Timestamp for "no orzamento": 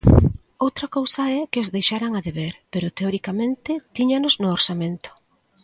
4.41-5.09